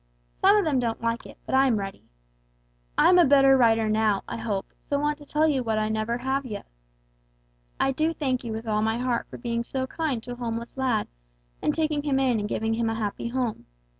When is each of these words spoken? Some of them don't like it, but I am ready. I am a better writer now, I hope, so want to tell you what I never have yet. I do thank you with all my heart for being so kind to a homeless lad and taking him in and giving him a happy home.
Some 0.33 0.55
of 0.57 0.65
them 0.65 0.79
don't 0.79 1.03
like 1.03 1.27
it, 1.27 1.37
but 1.45 1.53
I 1.53 1.67
am 1.67 1.77
ready. 1.77 2.09
I 2.97 3.07
am 3.09 3.19
a 3.19 3.23
better 3.23 3.55
writer 3.55 3.87
now, 3.87 4.23
I 4.27 4.37
hope, 4.39 4.73
so 4.79 4.97
want 4.97 5.19
to 5.19 5.27
tell 5.27 5.47
you 5.47 5.61
what 5.63 5.77
I 5.77 5.89
never 5.89 6.17
have 6.17 6.43
yet. 6.43 6.65
I 7.79 7.91
do 7.91 8.11
thank 8.11 8.43
you 8.43 8.51
with 8.51 8.67
all 8.67 8.81
my 8.81 8.97
heart 8.97 9.27
for 9.29 9.37
being 9.37 9.63
so 9.63 9.85
kind 9.85 10.23
to 10.23 10.31
a 10.31 10.35
homeless 10.37 10.75
lad 10.75 11.07
and 11.61 11.75
taking 11.75 12.01
him 12.01 12.17
in 12.19 12.39
and 12.39 12.49
giving 12.49 12.73
him 12.73 12.89
a 12.89 12.95
happy 12.95 13.27
home. 13.27 13.67